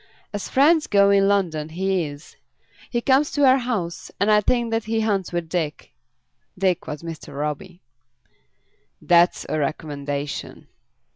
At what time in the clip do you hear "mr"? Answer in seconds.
7.03-7.35